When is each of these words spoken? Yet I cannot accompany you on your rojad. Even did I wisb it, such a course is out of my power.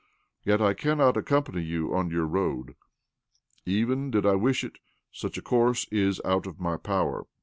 Yet 0.43 0.63
I 0.63 0.73
cannot 0.73 1.15
accompany 1.15 1.61
you 1.61 1.93
on 1.93 2.09
your 2.09 2.25
rojad. 2.27 2.73
Even 3.67 4.09
did 4.09 4.25
I 4.25 4.33
wisb 4.33 4.63
it, 4.63 4.79
such 5.11 5.37
a 5.37 5.43
course 5.43 5.85
is 5.91 6.19
out 6.25 6.47
of 6.47 6.59
my 6.59 6.77
power. 6.77 7.27